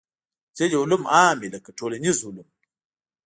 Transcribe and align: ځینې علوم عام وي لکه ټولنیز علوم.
ځینې 0.57 0.75
علوم 0.81 1.03
عام 1.13 1.37
وي 1.39 1.49
لکه 1.55 1.69
ټولنیز 1.79 2.17
علوم. 2.27 2.47